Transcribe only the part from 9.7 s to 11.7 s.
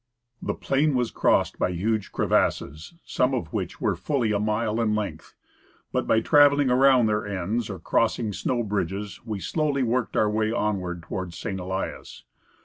worked our way onward toward St.